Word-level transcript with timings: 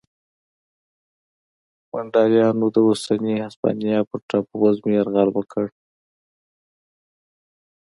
ونډالیانو 1.93 2.65
د 2.75 2.77
اوسنۍ 2.87 3.35
هسپانیا 3.45 3.97
پر 4.09 4.19
ټاپو 4.29 4.53
وزمې 4.61 4.91
یرغل 4.97 5.29
وکړ 5.33 5.65